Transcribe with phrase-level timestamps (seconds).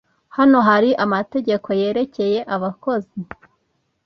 [0.37, 3.19] Hano hari amategeko yerekeye abakozi?